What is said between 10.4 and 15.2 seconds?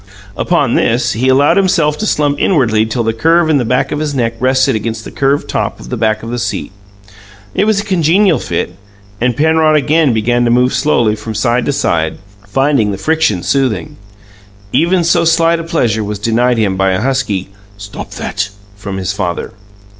to move slowly from side to side, finding the friction soothing. Even